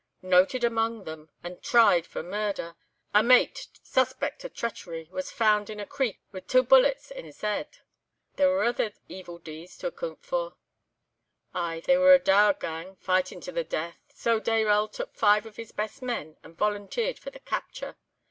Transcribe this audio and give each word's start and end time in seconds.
"Noted 0.23 0.63
men 0.63 0.67
among 0.71 1.03
them—ane 1.03 1.59
tried 1.61 2.07
for 2.07 2.23
murder! 2.23 2.75
A 3.13 3.21
mate, 3.21 3.67
suspect 3.83 4.43
o' 4.43 4.47
treachery, 4.47 5.07
was 5.11 5.29
found 5.29 5.69
in 5.69 5.79
a 5.79 5.85
creek 5.85 6.19
wi' 6.33 6.39
twa 6.39 6.63
bullets 6.63 7.11
in's 7.11 7.41
heid—there 7.41 8.49
were 8.49 8.63
ither 8.63 8.93
evil 9.07 9.37
deeds 9.37 9.77
to 9.77 9.85
accoont 9.91 10.23
for. 10.23 10.55
"Ay, 11.53 11.83
they 11.85 11.99
were 11.99 12.15
a 12.15 12.19
dour 12.19 12.53
gang—fightin' 12.55 13.41
to 13.41 13.51
the 13.51 13.63
death. 13.63 13.99
So 14.15 14.39
Dayrell 14.39 14.87
took 14.91 15.13
five 15.13 15.45
of 15.45 15.57
his 15.57 15.71
best 15.71 16.01
men 16.01 16.35
and 16.41 16.57
volunteered 16.57 17.19
for 17.19 17.29
the 17.29 17.39
capture. 17.39 17.95